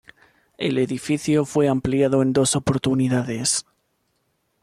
El 0.57 0.79
edificio 0.79 1.45
fue 1.45 1.67
ampliado 1.69 2.23
en 2.23 2.33
dos 2.33 2.55
oportunidades. 2.55 3.67